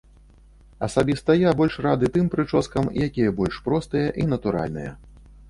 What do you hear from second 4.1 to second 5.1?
і натуральныя.